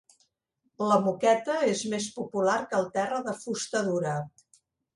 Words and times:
La 0.91 0.95
moqueta 1.07 1.57
és 1.73 1.83
més 1.93 2.09
popular 2.17 2.57
que 2.73 2.77
el 2.81 2.89
terra 2.99 3.23
de 3.31 3.37
fusta 3.45 3.87
dura 3.93 4.19